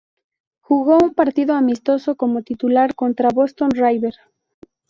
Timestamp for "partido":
1.13-1.53